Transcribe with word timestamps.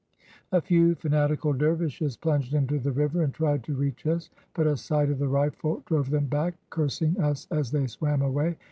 "A 0.51 0.59
few 0.61 0.95
fanatical 0.95 1.53
dervishes 1.53 2.17
plunged 2.17 2.55
into 2.55 2.79
the 2.79 2.91
river 2.91 3.21
and 3.21 3.31
tried 3.31 3.63
to 3.65 3.75
reach 3.75 4.07
us, 4.07 4.31
but 4.55 4.65
a 4.65 4.75
sight 4.75 5.11
of 5.11 5.19
the 5.19 5.27
rifle 5.27 5.83
drove 5.85 6.09
them 6.09 6.25
back, 6.25 6.55
cursing 6.71 7.19
us 7.21 7.47
as 7.51 7.69
they 7.69 7.85
swam 7.85 8.23
away. 8.23 8.57